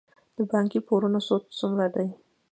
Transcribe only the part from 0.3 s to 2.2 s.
د بانکي پورونو سود څومره دی؟